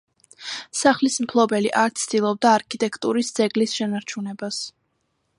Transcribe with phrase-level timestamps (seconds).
[0.77, 4.59] სახლის მფლობელი არ ცდილობდა არქიტექტურის ძეგლის შენარჩუნებას.